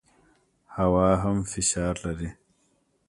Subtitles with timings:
[0.75, 2.29] هوا هم فشار لري.